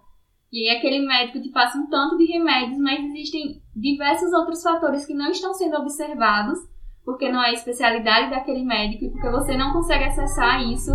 E 0.56 0.70
aí 0.70 0.78
aquele 0.78 1.06
médico 1.06 1.42
te 1.42 1.50
passa 1.50 1.78
um 1.78 1.86
tanto 1.88 2.18
de 2.18 2.32
remédios, 2.32 2.80
mas 2.80 3.04
existem 3.04 3.62
diversos 3.76 4.32
outros 4.32 4.64
fatores 4.64 5.06
que 5.06 5.14
não 5.14 5.30
estão 5.30 5.54
sendo 5.54 5.76
observados, 5.76 6.58
porque 7.04 7.30
não 7.30 7.44
é 7.44 7.52
especialidade 7.52 8.30
daquele 8.30 8.64
médico 8.64 9.04
e 9.04 9.12
porque 9.12 9.30
você 9.32 9.58
não 9.58 9.74
consegue 9.74 10.06
acessar 10.06 10.64
isso 10.64 10.94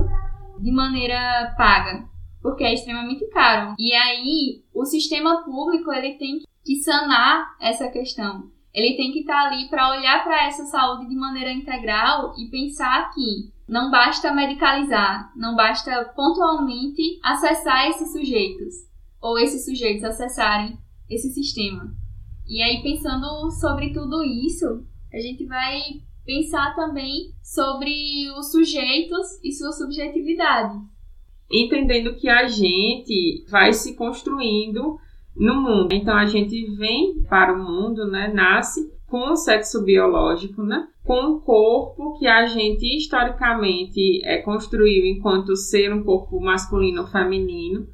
de 0.59 0.73
maneira 0.73 1.55
paga, 1.59 2.09
porque 2.41 2.65
é 2.65 2.73
extremamente 2.73 3.29
caro. 3.29 3.75
E 3.79 3.93
aí 3.93 4.65
o 4.75 4.87
sistema 4.87 5.45
público 5.45 5.93
ele 5.93 6.15
tem 6.15 6.39
que 6.65 6.77
sanar 6.77 7.55
essa 7.61 7.91
questão. 7.91 8.51
Ele 8.73 8.97
tem 8.97 9.13
que 9.13 9.21
estar 9.21 9.49
ali 9.49 9.69
para 9.69 9.91
olhar 9.91 10.25
para 10.25 10.47
essa 10.47 10.65
saúde 10.65 11.07
de 11.07 11.15
maneira 11.15 11.53
integral 11.53 12.33
e 12.39 12.49
pensar 12.49 13.13
que 13.13 13.53
não 13.69 13.91
basta 13.91 14.33
medicalizar, 14.33 15.31
não 15.37 15.55
basta 15.55 16.11
pontualmente 16.17 17.21
acessar 17.23 17.89
esses 17.89 18.11
sujeitos, 18.11 18.89
ou 19.21 19.39
esses 19.39 19.65
sujeitos 19.65 20.05
acessarem 20.05 20.79
esse 21.09 21.31
sistema. 21.31 21.95
E 22.47 22.63
aí, 22.63 22.83
pensando 22.83 23.51
sobre 23.51 23.93
tudo 23.93 24.23
isso, 24.25 24.85
a 25.13 25.19
gente 25.19 25.45
vai 25.47 25.81
pensar 26.25 26.75
também 26.75 27.33
sobre 27.43 28.31
os 28.39 28.51
sujeitos 28.51 29.43
e 29.43 29.53
sua 29.53 29.73
subjetividade. 29.73 30.79
Entendendo 31.51 32.15
que 32.15 32.29
a 32.29 32.47
gente 32.47 33.45
vai 33.49 33.73
se 33.73 33.95
construindo 33.97 34.99
no 35.37 35.61
mundo. 35.61 35.93
Então 35.93 36.17
a 36.17 36.27
gente 36.27 36.71
vem 36.77 37.23
para 37.29 37.53
o 37.53 37.59
mundo, 37.59 38.07
né? 38.07 38.33
Nasce 38.33 38.93
com 39.07 39.33
o 39.33 39.37
sexo 39.37 39.83
biológico, 39.83 40.63
né? 40.63 40.87
Com 41.05 41.21
um 41.21 41.41
corpo 41.41 42.17
que 42.19 42.27
a 42.29 42.47
gente 42.47 42.87
historicamente 42.97 44.25
é, 44.25 44.39
construiu 44.39 45.07
enquanto 45.07 45.57
ser 45.57 45.93
um 45.93 46.05
corpo 46.05 46.41
masculino 46.41 47.03
ou 47.03 47.09
feminino. 47.09 47.89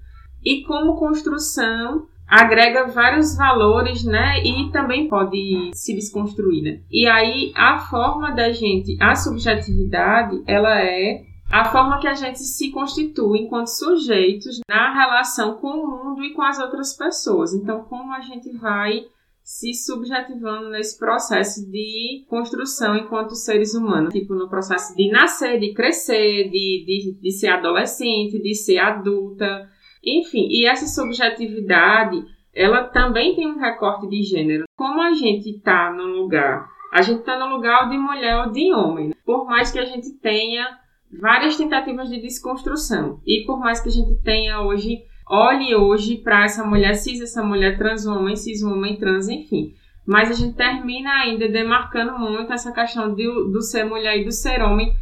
E 0.46 0.62
como 0.62 0.94
construção 0.94 2.06
agrega 2.24 2.86
vários 2.86 3.36
valores, 3.36 4.04
né? 4.04 4.44
E 4.44 4.70
também 4.70 5.08
pode 5.08 5.72
se 5.74 5.92
desconstruir, 5.92 6.62
né? 6.62 6.80
E 6.88 7.08
aí 7.08 7.52
a 7.56 7.80
forma 7.80 8.30
da 8.30 8.52
gente, 8.52 8.96
a 9.00 9.16
subjetividade, 9.16 10.40
ela 10.46 10.80
é 10.80 11.24
a 11.50 11.64
forma 11.64 11.98
que 11.98 12.06
a 12.06 12.14
gente 12.14 12.38
se 12.38 12.70
constitui 12.70 13.40
enquanto 13.40 13.68
sujeitos 13.68 14.60
na 14.68 14.94
relação 14.94 15.54
com 15.54 15.68
o 15.68 15.86
mundo 15.86 16.24
e 16.24 16.32
com 16.32 16.42
as 16.42 16.60
outras 16.60 16.96
pessoas. 16.96 17.52
Então, 17.52 17.82
como 17.82 18.12
a 18.12 18.20
gente 18.20 18.50
vai 18.56 19.04
se 19.42 19.72
subjetivando 19.74 20.70
nesse 20.70 20.98
processo 20.98 21.64
de 21.70 22.24
construção 22.28 22.96
enquanto 22.96 23.36
seres 23.36 23.74
humanos, 23.74 24.12
tipo 24.12 24.34
no 24.34 24.48
processo 24.48 24.94
de 24.96 25.08
nascer, 25.08 25.60
de 25.60 25.72
crescer, 25.72 26.50
de, 26.50 26.84
de, 26.84 27.18
de 27.20 27.30
ser 27.30 27.48
adolescente, 27.48 28.42
de 28.42 28.54
ser 28.56 28.78
adulta, 28.78 29.68
enfim. 30.06 30.46
E 30.50 30.66
essa 30.66 30.86
subjetividade, 30.86 32.24
ela 32.54 32.84
também 32.84 33.34
tem 33.34 33.46
um 33.46 33.58
recorte 33.58 34.08
de 34.08 34.22
gênero. 34.22 34.64
Como 34.76 35.02
a 35.02 35.12
gente 35.12 35.50
está 35.50 35.92
no 35.92 36.04
lugar, 36.04 36.68
a 36.92 37.02
gente 37.02 37.20
está 37.20 37.38
no 37.38 37.54
lugar 37.54 37.90
de 37.90 37.98
mulher 37.98 38.38
ou 38.38 38.52
de 38.52 38.72
homem. 38.72 39.14
Por 39.24 39.44
mais 39.44 39.70
que 39.72 39.78
a 39.78 39.84
gente 39.84 40.10
tenha 40.20 40.78
várias 41.10 41.56
tentativas 41.56 42.08
de 42.08 42.20
desconstrução. 42.20 43.20
E 43.26 43.44
por 43.44 43.58
mais 43.58 43.80
que 43.80 43.88
a 43.88 43.92
gente 43.92 44.14
tenha 44.22 44.60
hoje, 44.60 45.02
olhe 45.28 45.74
hoje 45.74 46.16
para 46.16 46.44
essa 46.44 46.64
mulher 46.64 46.94
cis, 46.94 47.20
essa 47.20 47.42
mulher 47.42 47.78
trans, 47.78 48.06
homem 48.06 48.36
cis, 48.36 48.62
homem 48.62 48.96
trans, 48.96 49.28
enfim. 49.28 49.74
Mas 50.06 50.30
a 50.30 50.34
gente 50.34 50.56
termina 50.56 51.10
ainda 51.10 51.48
demarcando 51.48 52.18
muito 52.18 52.52
essa 52.52 52.72
questão 52.72 53.12
do, 53.12 53.50
do 53.50 53.60
ser 53.60 53.84
mulher 53.84 54.18
e 54.18 54.24
do 54.24 54.30
ser 54.30 54.62
homem, 54.62 54.92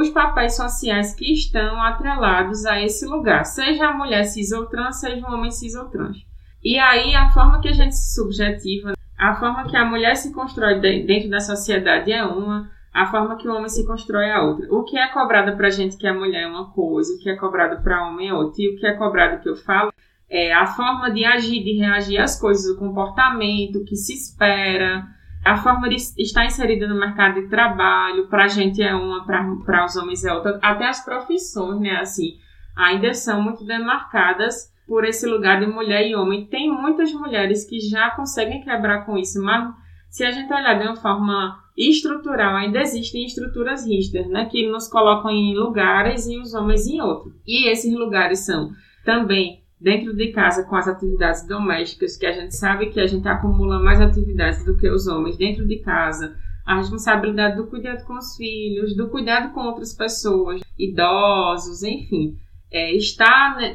os 0.00 0.10
papéis 0.10 0.56
sociais 0.56 1.14
que 1.14 1.32
estão 1.32 1.80
atrelados 1.82 2.64
a 2.66 2.80
esse 2.82 3.06
lugar, 3.06 3.44
seja 3.44 3.88
a 3.88 3.96
mulher 3.96 4.24
cis 4.24 4.52
ou 4.52 4.66
trans, 4.66 5.00
seja 5.00 5.26
um 5.26 5.32
homem 5.32 5.50
cis 5.50 5.74
ou 5.74 5.84
trans. 5.86 6.18
E 6.62 6.78
aí 6.78 7.14
a 7.14 7.30
forma 7.30 7.60
que 7.60 7.68
a 7.68 7.72
gente 7.72 7.94
se 7.94 8.14
subjetiva, 8.14 8.94
a 9.18 9.36
forma 9.36 9.68
que 9.68 9.76
a 9.76 9.84
mulher 9.84 10.16
se 10.16 10.32
constrói 10.32 10.80
dentro 10.80 11.30
da 11.30 11.40
sociedade 11.40 12.10
é 12.10 12.24
uma, 12.24 12.70
a 12.92 13.06
forma 13.06 13.36
que 13.36 13.46
o 13.46 13.54
homem 13.54 13.68
se 13.68 13.86
constrói 13.86 14.26
é 14.26 14.38
outra. 14.38 14.66
O 14.72 14.84
que 14.84 14.98
é 14.98 15.06
cobrado 15.08 15.56
pra 15.56 15.70
gente 15.70 15.96
que 15.96 16.06
a 16.06 16.14
mulher 16.14 16.42
é 16.42 16.46
uma 16.46 16.70
coisa, 16.70 17.14
o 17.14 17.18
que 17.18 17.28
é 17.28 17.36
cobrado 17.36 17.82
pra 17.82 18.06
homem 18.06 18.28
é 18.28 18.34
outra. 18.34 18.62
E 18.62 18.74
o 18.74 18.76
que 18.78 18.86
é 18.86 18.94
cobrado 18.94 19.42
que 19.42 19.48
eu 19.48 19.56
falo 19.56 19.92
é 20.28 20.52
a 20.52 20.66
forma 20.66 21.10
de 21.10 21.24
agir, 21.24 21.62
de 21.62 21.78
reagir 21.78 22.18
às 22.18 22.40
coisas, 22.40 22.66
o 22.74 22.78
comportamento 22.78 23.84
que 23.84 23.94
se 23.94 24.14
espera, 24.14 25.06
a 25.44 25.56
forma 25.56 25.88
de 25.88 25.96
estar 25.96 26.46
inserida 26.46 26.88
no 26.88 26.98
mercado 26.98 27.40
de 27.40 27.48
trabalho, 27.48 28.26
pra 28.28 28.48
gente 28.48 28.82
é 28.82 28.94
uma, 28.94 29.24
para 29.26 29.84
os 29.84 29.96
homens 29.96 30.24
é 30.24 30.32
outra. 30.32 30.58
Até 30.62 30.86
as 30.86 31.04
profissões, 31.04 31.80
né, 31.80 31.96
assim, 31.96 32.38
ainda 32.74 33.12
são 33.12 33.42
muito 33.42 33.64
demarcadas 33.64 34.72
por 34.86 35.04
esse 35.04 35.26
lugar 35.26 35.60
de 35.60 35.66
mulher 35.66 36.06
e 36.06 36.14
homem. 36.14 36.46
Tem 36.46 36.70
muitas 36.70 37.12
mulheres 37.12 37.68
que 37.68 37.78
já 37.78 38.10
conseguem 38.10 38.62
quebrar 38.62 39.04
com 39.04 39.18
isso, 39.18 39.42
mas 39.42 39.74
se 40.08 40.24
a 40.24 40.30
gente 40.30 40.52
olhar 40.52 40.78
de 40.78 40.86
uma 40.86 40.96
forma 40.96 41.58
estrutural, 41.76 42.56
ainda 42.56 42.80
existem 42.80 43.24
estruturas 43.24 43.86
rígidas, 43.86 44.26
né, 44.28 44.46
que 44.46 44.70
nos 44.70 44.88
colocam 44.88 45.30
em 45.30 45.54
lugares 45.54 46.26
e 46.26 46.38
os 46.38 46.54
homens 46.54 46.86
em 46.86 47.00
outros. 47.00 47.34
E 47.46 47.68
esses 47.68 47.92
lugares 47.92 48.46
são 48.46 48.70
também 49.04 49.63
dentro 49.84 50.16
de 50.16 50.32
casa 50.32 50.64
com 50.64 50.74
as 50.74 50.88
atividades 50.88 51.46
domésticas, 51.46 52.16
que 52.16 52.24
a 52.24 52.32
gente 52.32 52.56
sabe 52.56 52.86
que 52.86 52.98
a 52.98 53.06
gente 53.06 53.28
acumula 53.28 53.78
mais 53.78 54.00
atividades 54.00 54.64
do 54.64 54.78
que 54.78 54.88
os 54.88 55.06
homens 55.06 55.36
dentro 55.36 55.66
de 55.68 55.76
casa, 55.80 56.34
a 56.64 56.78
responsabilidade 56.78 57.56
do 57.56 57.66
cuidado 57.66 58.02
com 58.06 58.14
os 58.14 58.34
filhos, 58.34 58.96
do 58.96 59.10
cuidado 59.10 59.52
com 59.52 59.60
outras 59.60 59.92
pessoas, 59.92 60.62
idosos, 60.78 61.82
enfim, 61.82 62.38
é, 62.72 62.92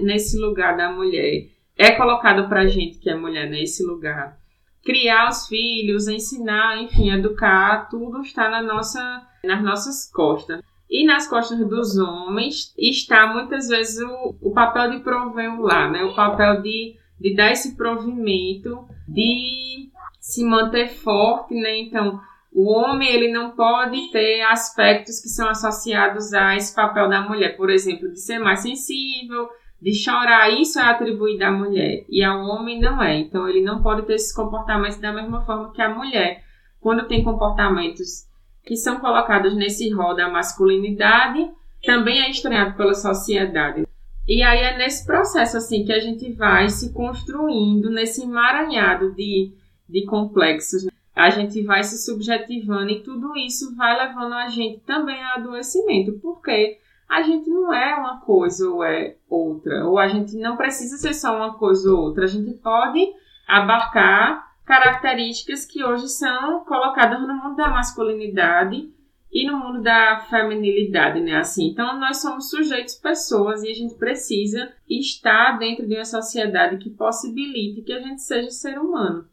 nesse 0.01 0.37
lugar 0.39 0.75
da 0.75 0.91
mulher 0.91 1.47
é 1.77 1.91
colocado 1.91 2.49
para 2.49 2.61
a 2.61 2.67
gente 2.67 2.97
que 2.97 3.09
é 3.09 3.15
mulher 3.15 3.47
nesse 3.47 3.85
lugar 3.85 4.39
criar 4.83 5.29
os 5.29 5.47
filhos, 5.47 6.07
ensinar, 6.07 6.81
enfim, 6.81 7.11
educar, 7.11 7.87
tudo 7.89 8.21
está 8.21 8.49
na 8.49 8.61
nossa, 8.61 9.21
nas 9.43 9.61
nossas 9.61 10.11
costas. 10.11 10.61
E 10.89 11.05
nas 11.05 11.27
costas 11.27 11.59
dos 11.67 11.97
homens 11.97 12.73
está 12.77 13.27
muitas 13.27 13.67
vezes 13.67 14.01
o, 14.01 14.35
o 14.41 14.51
papel 14.51 14.91
de 14.91 14.99
prover 14.99 15.59
o 15.59 15.61
lar, 15.61 15.91
né? 15.91 16.03
o 16.03 16.15
papel 16.15 16.61
de, 16.61 16.95
de 17.19 17.35
dar 17.35 17.51
esse 17.51 17.75
provimento, 17.75 18.87
de 19.07 19.91
se 20.19 20.43
manter 20.43 20.89
forte, 20.89 21.53
né? 21.53 21.77
Então, 21.77 22.19
o 22.51 22.71
homem 22.71 23.07
ele 23.07 23.31
não 23.31 23.51
pode 23.51 24.11
ter 24.11 24.41
aspectos 24.41 25.19
que 25.19 25.29
são 25.29 25.47
associados 25.47 26.33
a 26.33 26.55
esse 26.55 26.73
papel 26.75 27.07
da 27.07 27.21
mulher, 27.21 27.55
por 27.55 27.69
exemplo, 27.69 28.11
de 28.11 28.19
ser 28.19 28.39
mais 28.39 28.61
sensível, 28.61 29.47
de 29.81 29.93
chorar, 29.93 30.49
isso 30.49 30.79
é 30.79 30.83
atribuído 30.83 31.43
à 31.45 31.51
mulher 31.51 32.05
e 32.09 32.23
ao 32.23 32.41
homem 32.41 32.79
não 32.79 33.01
é. 33.01 33.17
Então 33.17 33.47
ele 33.47 33.61
não 33.61 33.81
pode 33.81 34.05
ter 34.05 34.15
esses 34.15 34.33
comportamentos 34.33 34.99
da 34.99 35.13
mesma 35.13 35.45
forma 35.45 35.71
que 35.71 35.81
a 35.81 35.93
mulher. 35.93 36.43
Quando 36.81 37.07
tem 37.07 37.23
comportamentos 37.23 38.28
que 38.69 38.77
são 38.77 38.99
colocados 38.99 39.55
nesse 39.55 39.89
rol 39.89 40.15
da 40.15 40.29
masculinidade, 40.29 41.49
também 41.83 42.21
é 42.21 42.29
estranhado 42.29 42.77
pela 42.77 42.93
sociedade. 42.93 43.87
E 44.27 44.43
aí 44.43 44.59
é 44.59 44.77
nesse 44.77 45.07
processo 45.07 45.57
assim 45.57 45.83
que 45.83 45.91
a 45.91 45.97
gente 45.97 46.31
vai 46.33 46.69
se 46.69 46.93
construindo 46.93 47.89
nesse 47.89 48.21
emaranhado 48.21 49.11
de, 49.15 49.51
de 49.89 50.05
complexos. 50.05 50.85
A 51.15 51.31
gente 51.31 51.63
vai 51.63 51.83
se 51.83 51.97
subjetivando 52.05 52.91
e 52.91 53.01
tudo 53.01 53.35
isso 53.35 53.75
vai 53.75 53.97
levando 53.97 54.33
a 54.35 54.47
gente 54.49 54.81
também 54.81 55.19
a 55.19 55.33
adoecimento, 55.33 56.19
porque 56.21 56.77
a 57.09 57.23
gente 57.23 57.49
não 57.49 57.73
é 57.73 57.95
uma 57.95 58.21
coisa 58.21 58.69
ou 58.69 58.83
é 58.83 59.15
outra, 59.27 59.83
ou 59.87 59.97
a 59.97 60.07
gente 60.07 60.37
não 60.37 60.55
precisa 60.55 60.95
ser 60.97 61.15
só 61.15 61.35
uma 61.35 61.55
coisa 61.55 61.91
ou 61.91 61.99
outra, 61.99 62.25
a 62.25 62.27
gente 62.27 62.53
pode 62.59 63.03
abarcar 63.47 64.48
características 64.69 65.65
que 65.65 65.83
hoje 65.83 66.07
são 66.07 66.63
colocadas 66.63 67.19
no 67.19 67.33
mundo 67.33 67.55
da 67.55 67.69
masculinidade 67.69 68.93
e 69.31 69.47
no 69.49 69.57
mundo 69.57 69.81
da 69.81 70.19
feminilidade, 70.29 71.19
né? 71.21 71.37
Assim, 71.37 71.71
então 71.71 71.99
nós 71.99 72.17
somos 72.17 72.51
sujeitos, 72.51 72.93
pessoas, 72.93 73.63
e 73.63 73.71
a 73.71 73.73
gente 73.73 73.95
precisa 73.95 74.71
estar 74.87 75.57
dentro 75.57 75.87
de 75.87 75.95
uma 75.95 76.05
sociedade 76.05 76.77
que 76.77 76.91
possibilite 76.91 77.81
que 77.81 77.91
a 77.91 77.99
gente 77.99 78.21
seja 78.21 78.51
ser 78.51 78.77
humano, 78.77 79.27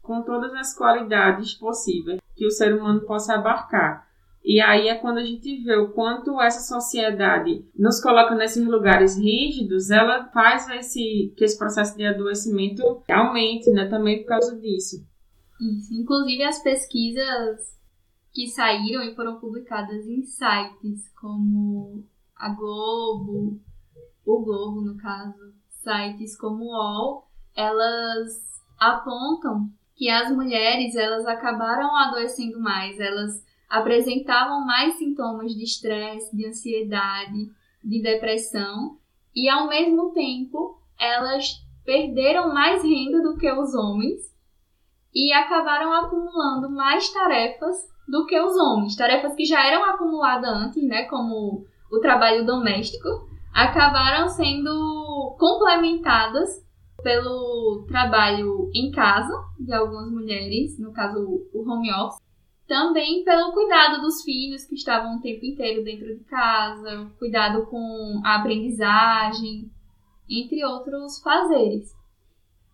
com 0.00 0.22
todas 0.22 0.54
as 0.54 0.74
qualidades 0.74 1.52
possíveis 1.52 2.18
que 2.34 2.46
o 2.46 2.50
ser 2.50 2.74
humano 2.74 3.02
possa 3.02 3.34
abarcar. 3.34 4.07
E 4.48 4.62
aí 4.62 4.88
é 4.88 4.94
quando 4.94 5.18
a 5.18 5.24
gente 5.24 5.62
vê 5.62 5.76
o 5.76 5.92
quanto 5.92 6.40
essa 6.40 6.74
sociedade 6.74 7.62
nos 7.78 8.00
coloca 8.00 8.34
nesses 8.34 8.66
lugares 8.66 9.18
rígidos, 9.18 9.90
ela 9.90 10.24
faz 10.30 10.66
esse, 10.70 11.34
que 11.36 11.44
esse 11.44 11.58
processo 11.58 11.94
de 11.94 12.06
adoecimento 12.06 13.02
aumente, 13.10 13.70
né? 13.72 13.90
Também 13.90 14.20
por 14.22 14.28
causa 14.28 14.58
disso. 14.58 15.06
Isso. 15.60 15.92
Inclusive 15.92 16.42
as 16.44 16.62
pesquisas 16.62 17.76
que 18.32 18.46
saíram 18.46 19.02
e 19.02 19.14
foram 19.14 19.38
publicadas 19.38 20.06
em 20.06 20.22
sites 20.22 21.12
como 21.20 22.02
a 22.34 22.48
Globo, 22.48 23.60
o 24.24 24.44
Globo 24.44 24.80
no 24.80 24.96
caso, 24.96 25.52
sites 25.68 26.34
como 26.38 26.64
o 26.64 26.68
UOL, 26.68 27.28
elas 27.54 28.62
apontam 28.80 29.68
que 29.94 30.08
as 30.08 30.34
mulheres 30.34 30.96
elas 30.96 31.26
acabaram 31.26 31.94
adoecendo 31.94 32.58
mais, 32.58 32.98
elas 32.98 33.46
apresentavam 33.68 34.64
mais 34.64 34.94
sintomas 34.94 35.52
de 35.52 35.62
estresse, 35.62 36.34
de 36.34 36.46
ansiedade, 36.46 37.50
de 37.84 38.02
depressão 38.02 38.96
e 39.34 39.48
ao 39.48 39.68
mesmo 39.68 40.10
tempo 40.12 40.80
elas 40.98 41.64
perderam 41.84 42.52
mais 42.52 42.82
renda 42.82 43.22
do 43.22 43.36
que 43.36 43.50
os 43.50 43.74
homens 43.74 44.20
e 45.14 45.32
acabaram 45.32 45.92
acumulando 45.92 46.70
mais 46.70 47.10
tarefas 47.10 47.76
do 48.06 48.26
que 48.26 48.38
os 48.40 48.56
homens. 48.56 48.96
Tarefas 48.96 49.34
que 49.34 49.44
já 49.44 49.64
eram 49.66 49.84
acumuladas 49.84 50.50
antes, 50.50 50.82
né, 50.82 51.04
como 51.04 51.64
o 51.90 52.00
trabalho 52.00 52.44
doméstico, 52.44 53.08
acabaram 53.52 54.28
sendo 54.28 55.36
complementadas 55.38 56.66
pelo 57.02 57.84
trabalho 57.88 58.70
em 58.74 58.90
casa 58.90 59.32
de 59.58 59.72
algumas 59.72 60.10
mulheres, 60.10 60.78
no 60.78 60.92
caso 60.92 61.46
o 61.52 61.70
home 61.70 61.92
office, 61.92 62.27
também 62.68 63.24
pelo 63.24 63.52
cuidado 63.52 64.02
dos 64.02 64.22
filhos 64.22 64.66
que 64.66 64.74
estavam 64.74 65.16
o 65.16 65.20
tempo 65.20 65.44
inteiro 65.44 65.82
dentro 65.82 66.06
de 66.06 66.22
casa, 66.24 67.10
cuidado 67.18 67.64
com 67.66 68.20
a 68.22 68.36
aprendizagem, 68.36 69.70
entre 70.28 70.62
outros 70.64 71.18
fazeres. 71.20 71.96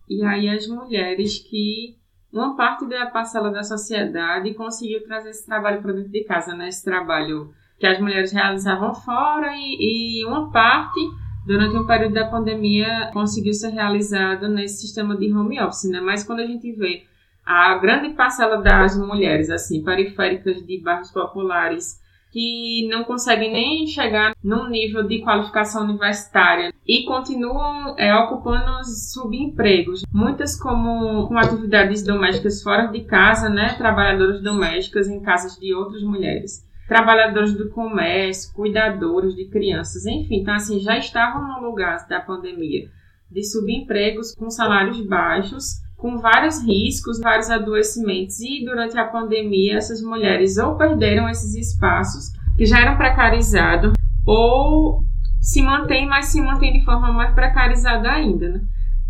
E 0.09 0.21
aí 0.23 0.49
as 0.49 0.67
mulheres 0.67 1.39
que 1.39 1.95
uma 2.31 2.57
parte 2.57 2.85
da 2.87 3.05
parcela 3.05 3.49
da 3.49 3.63
sociedade 3.63 4.53
conseguiu 4.53 5.01
trazer 5.05 5.29
esse 5.29 5.45
trabalho 5.45 5.81
para 5.81 5.93
dentro 5.93 6.11
de 6.11 6.23
casa, 6.25 6.53
né? 6.53 6.67
Esse 6.67 6.83
trabalho 6.83 7.53
que 7.79 7.87
as 7.87 7.99
mulheres 7.99 8.33
realizavam 8.33 8.93
fora 8.93 9.53
e, 9.55 10.19
e 10.19 10.25
uma 10.25 10.51
parte 10.51 10.99
durante 11.47 11.77
o 11.77 11.87
período 11.87 12.13
da 12.13 12.27
pandemia 12.27 13.09
conseguiu 13.13 13.53
ser 13.53 13.69
realizado 13.69 14.49
nesse 14.49 14.81
sistema 14.81 15.15
de 15.15 15.33
home 15.33 15.61
office, 15.61 15.89
né? 15.89 16.01
Mas 16.01 16.25
quando 16.25 16.41
a 16.41 16.45
gente 16.45 16.69
vê 16.73 17.05
a 17.45 17.77
grande 17.77 18.09
parcela 18.13 18.57
das 18.57 18.97
mulheres 18.97 19.49
assim 19.49 19.83
periféricas 19.83 20.65
de 20.65 20.81
bairros 20.81 21.11
populares 21.11 22.03
que 22.35 22.85
não 22.89 23.05
conseguem 23.05 23.53
nem 23.53 23.87
chegar 23.87 24.33
num 24.43 24.67
nível 24.67 25.03
de 25.03 25.21
qualificação 25.21 25.85
universitária 25.85 26.73
e 26.85 27.05
continuam 27.05 27.95
é, 27.97 28.13
ocupando 28.13 28.83
subempregos, 28.83 30.03
muitas 30.11 30.59
como 30.59 31.29
com 31.29 31.37
atividades 31.37 32.03
domésticas 32.03 32.61
fora 32.61 32.87
de 32.87 33.05
casa, 33.05 33.47
né, 33.47 33.75
trabalhadoras 33.77 34.43
domésticas 34.43 35.07
em 35.07 35.21
casas 35.21 35.57
de 35.57 35.73
outras 35.73 36.03
mulheres, 36.03 36.67
trabalhadores 36.89 37.53
do 37.53 37.69
comércio, 37.69 38.53
cuidadores 38.53 39.33
de 39.33 39.45
crianças, 39.45 40.05
enfim, 40.05 40.41
então 40.41 40.55
assim 40.55 40.81
já 40.81 40.97
estavam 40.97 41.47
no 41.47 41.65
lugar 41.65 42.05
da 42.09 42.19
pandemia 42.19 42.89
de 43.31 43.43
subempregos 43.43 44.35
com 44.35 44.49
salários 44.49 44.99
baixos 45.07 45.84
com 45.97 46.17
vários 46.17 46.63
riscos, 46.63 47.19
vários 47.19 47.49
adoecimentos, 47.49 48.39
e 48.39 48.63
durante 48.65 48.97
a 48.97 49.05
pandemia 49.05 49.77
essas 49.77 50.01
mulheres 50.01 50.57
ou 50.57 50.75
perderam 50.75 51.29
esses 51.29 51.55
espaços 51.55 52.31
que 52.57 52.65
já 52.65 52.79
eram 52.79 52.97
precarizados, 52.97 53.93
ou 54.25 55.03
se 55.41 55.61
mantêm, 55.61 56.07
mas 56.07 56.27
se 56.27 56.41
mantêm 56.41 56.73
de 56.73 56.83
forma 56.83 57.11
mais 57.11 57.33
precarizada 57.33 58.09
ainda, 58.09 58.49
né? 58.49 58.61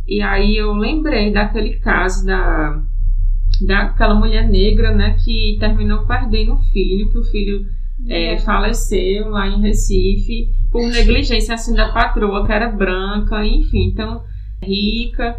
E 0.07 0.21
aí 0.21 0.55
eu 0.57 0.73
lembrei 0.73 1.33
daquele 1.33 1.79
caso 1.79 2.25
da 2.25 2.81
daquela 3.61 4.13
mulher 4.13 4.47
negra, 4.49 4.93
né, 4.93 5.15
que 5.23 5.55
terminou 5.59 6.05
perdendo 6.05 6.55
o 6.55 6.61
filho, 6.73 7.09
que 7.09 7.17
o 7.17 7.23
filho 7.23 7.65
é, 8.09 8.37
faleceu 8.39 9.29
lá 9.29 9.47
em 9.47 9.61
Recife 9.61 10.49
por 10.69 10.85
negligência 10.89 11.55
assim 11.55 11.73
da 11.73 11.89
patroa, 11.93 12.45
que 12.45 12.51
era 12.51 12.69
branca, 12.69 13.45
enfim, 13.45 13.87
então 13.87 14.23
rica 14.61 15.37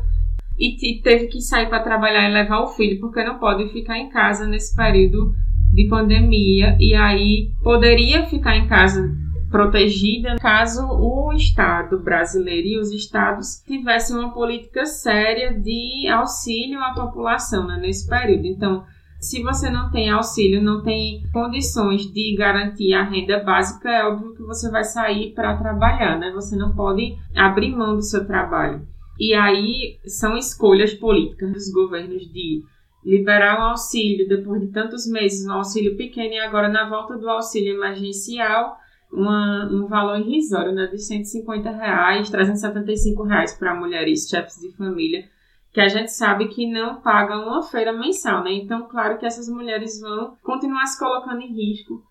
e 0.59 1.01
teve 1.03 1.27
que 1.27 1.41
sair 1.41 1.69
para 1.69 1.83
trabalhar 1.83 2.29
e 2.29 2.33
levar 2.33 2.61
o 2.61 2.69
filho, 2.69 3.01
porque 3.01 3.23
não 3.23 3.39
pode 3.39 3.69
ficar 3.73 3.99
em 3.99 4.09
casa 4.09 4.47
nesse 4.47 4.75
período 4.75 5.35
de 5.73 5.89
pandemia. 5.89 6.77
E 6.81 6.95
aí 6.95 7.51
poderia 7.63 8.27
ficar 8.27 8.57
em 8.57 8.67
casa 8.67 9.15
protegida 9.51 10.37
caso 10.37 10.87
o 10.87 11.33
Estado 11.33 11.99
brasileiro 11.99 12.67
e 12.67 12.79
os 12.79 12.91
estados 12.93 13.63
tivessem 13.67 14.17
uma 14.17 14.33
política 14.33 14.85
séria 14.85 15.53
de 15.55 16.09
auxílio 16.09 16.81
à 16.83 16.93
população 16.93 17.67
né, 17.67 17.79
nesse 17.81 18.09
período. 18.09 18.47
Então, 18.47 18.85
se 19.21 19.43
você 19.43 19.71
não 19.71 19.91
tem 19.91 20.11
auxílio, 20.11 20.63
não 20.63 20.83
tem 20.83 21.23
condições 21.33 22.03
de 22.03 22.35
garantir 22.37 22.93
a 22.93 23.03
renda 23.03 23.43
básica, 23.43 23.89
é 23.89 24.05
óbvio 24.05 24.35
que 24.35 24.43
você 24.43 24.71
vai 24.71 24.85
sair 24.85 25.33
para 25.33 25.57
trabalhar, 25.57 26.19
né? 26.19 26.31
Você 26.35 26.55
não 26.55 26.75
pode 26.75 27.17
abrir 27.35 27.75
mão 27.75 27.97
do 27.97 28.03
seu 28.03 28.27
trabalho. 28.27 28.87
E 29.19 29.35
aí 29.35 29.99
são 30.07 30.37
escolhas 30.37 30.93
políticas 30.95 31.53
dos 31.53 31.73
governos 31.73 32.31
de 32.31 32.63
liberar 33.05 33.61
um 33.61 33.71
auxílio 33.71 34.29
depois 34.29 34.61
de 34.61 34.69
tantos 34.69 35.07
meses, 35.07 35.47
um 35.47 35.53
auxílio 35.53 35.97
pequeno, 35.97 36.35
e 36.35 36.39
agora 36.41 36.69
na 36.69 36.89
volta 36.89 37.17
do 37.17 37.29
auxílio 37.31 37.75
emergencial, 37.75 38.77
uma, 39.13 39.69
um 39.73 39.87
valor 39.87 40.19
irrisório, 40.19 40.73
né, 40.73 40.87
de 40.89 40.99
150 40.99 41.71
reais, 41.71 42.29
375 42.29 43.23
reais 43.23 43.55
para 43.55 43.75
mulheres, 43.75 44.29
chefes 44.29 44.61
de 44.61 44.77
família, 44.77 45.25
que 45.73 45.81
a 45.81 45.89
gente 45.89 46.11
sabe 46.11 46.49
que 46.49 46.67
não 46.67 47.01
pagam 47.01 47.47
uma 47.47 47.63
feira 47.63 47.93
mensal, 47.93 48.43
né? 48.43 48.53
Então, 48.53 48.89
claro 48.89 49.19
que 49.19 49.27
essas 49.27 49.49
mulheres 49.49 50.01
vão 50.01 50.37
continuar 50.43 50.87
se 50.87 50.99
colocando 50.99 51.43
em 51.43 51.55
risco 51.55 52.03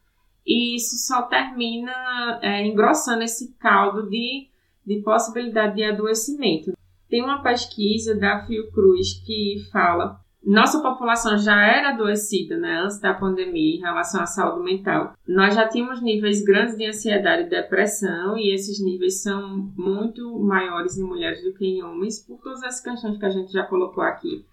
e 0.46 0.76
isso 0.76 0.96
só 1.08 1.24
termina 1.24 2.40
é, 2.42 2.66
engrossando 2.66 3.24
esse 3.24 3.54
caldo 3.56 4.08
de, 4.08 4.48
de 4.86 5.02
possibilidade 5.02 5.76
de 5.76 5.84
adoecimento. 5.84 6.74
Tem 7.10 7.24
uma 7.24 7.42
pesquisa 7.42 8.16
da 8.16 8.46
Fiocruz 8.46 9.22
que 9.26 9.68
fala 9.72 10.20
nossa 10.46 10.80
população 10.80 11.40
já 11.40 11.60
era 11.66 11.90
adoecida 11.90 12.56
né, 12.56 12.82
antes 12.84 13.00
da 13.00 13.16
pandemia 13.16 13.78
em 13.78 13.80
relação 13.80 14.22
à 14.22 14.28
saúde 14.28 14.64
mental. 14.64 15.16
Nós 15.28 15.56
já 15.56 15.68
tínhamos 15.68 16.04
níveis 16.04 16.44
grandes 16.44 16.78
de 16.78 16.86
ansiedade 16.86 17.44
e 17.44 17.50
depressão, 17.50 18.38
e 18.38 18.54
esses 18.54 18.80
níveis 18.80 19.24
são 19.24 19.74
muito 19.76 20.38
maiores 20.40 21.00
em 21.00 21.04
mulheres 21.04 21.44
do 21.44 21.52
que 21.52 21.66
em 21.66 21.82
homens, 21.82 22.20
por 22.20 22.40
todas 22.44 22.62
as 22.62 22.80
questões 22.80 23.18
que 23.18 23.26
a 23.26 23.30
gente 23.32 23.52
já 23.52 23.64
colocou 23.64 24.04
aqui. 24.04 24.46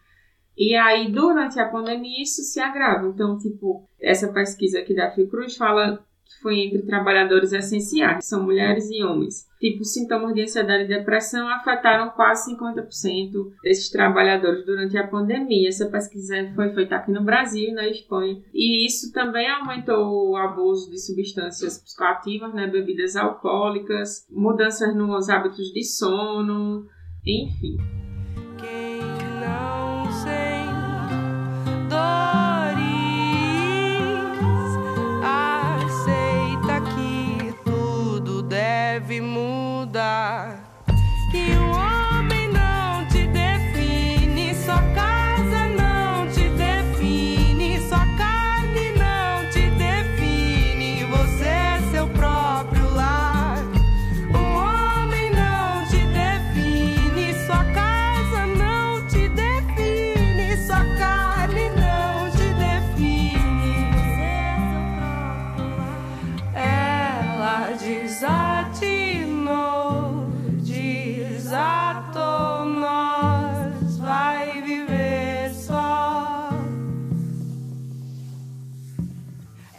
E 0.57 0.75
aí, 0.75 1.12
durante 1.12 1.61
a 1.61 1.69
pandemia, 1.69 2.23
isso 2.23 2.41
se 2.43 2.59
agrava. 2.59 3.07
Então, 3.07 3.37
tipo, 3.37 3.87
essa 4.01 4.33
pesquisa 4.33 4.79
aqui 4.79 4.95
da 4.95 5.11
Fiocruz 5.11 5.57
fala 5.59 6.03
foi 6.40 6.61
entre 6.61 6.83
trabalhadores 6.83 7.53
essenciais, 7.53 8.18
que 8.18 8.25
são 8.25 8.42
mulheres 8.42 8.90
e 8.90 9.03
homens. 9.03 9.47
Tipo, 9.61 9.85
sintomas 9.85 10.35
de 10.35 10.42
ansiedade 10.42 10.85
e 10.85 10.88
depressão 10.88 11.49
afetaram 11.49 12.11
quase 12.11 12.55
50% 12.55 13.53
desses 13.62 13.90
trabalhadores 13.90 14.64
durante 14.66 14.97
a 14.99 15.07
pandemia. 15.07 15.68
Essa 15.68 15.87
pesquisa 15.87 16.35
foi 16.55 16.71
feita 16.75 16.97
aqui 16.97 17.12
no 17.12 17.23
Brasil 17.23 17.68
e 17.68 17.73
na 17.73 17.88
Espanha. 17.88 18.42
E 18.53 18.85
isso 18.87 19.12
também 19.12 19.49
aumentou 19.49 20.31
o 20.31 20.37
abuso 20.37 20.90
de 20.90 20.99
substâncias 20.99 21.79
psicoativas, 21.79 22.53
né, 22.53 22.66
bebidas 22.66 23.14
alcoólicas, 23.14 24.27
mudanças 24.31 24.95
nos 24.97 25.29
hábitos 25.29 25.73
de 25.73 25.85
sono, 25.85 26.87
enfim. 27.25 27.77
deve 38.92 39.20
mudar. 39.20 40.62